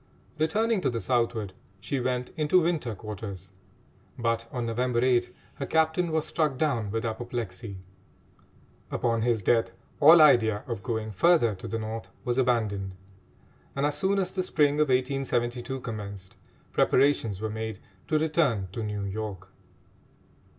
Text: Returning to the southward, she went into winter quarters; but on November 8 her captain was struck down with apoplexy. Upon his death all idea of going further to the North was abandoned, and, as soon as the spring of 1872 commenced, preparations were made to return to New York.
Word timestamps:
Returning 0.39 0.81
to 0.81 0.89
the 0.89 0.99
southward, 0.99 1.53
she 1.79 1.99
went 1.99 2.31
into 2.35 2.61
winter 2.63 2.95
quarters; 2.95 3.51
but 4.17 4.47
on 4.51 4.65
November 4.65 5.05
8 5.05 5.31
her 5.57 5.67
captain 5.67 6.11
was 6.11 6.25
struck 6.25 6.57
down 6.57 6.89
with 6.89 7.05
apoplexy. 7.05 7.77
Upon 8.89 9.21
his 9.21 9.43
death 9.43 9.69
all 9.99 10.19
idea 10.19 10.63
of 10.65 10.81
going 10.81 11.11
further 11.11 11.53
to 11.53 11.67
the 11.67 11.77
North 11.77 12.09
was 12.25 12.39
abandoned, 12.39 12.95
and, 13.75 13.85
as 13.85 13.95
soon 13.95 14.17
as 14.17 14.33
the 14.33 14.41
spring 14.41 14.79
of 14.79 14.89
1872 14.89 15.79
commenced, 15.81 16.35
preparations 16.71 17.39
were 17.39 17.51
made 17.51 17.77
to 18.07 18.17
return 18.17 18.69
to 18.71 18.81
New 18.81 19.03
York. 19.03 19.49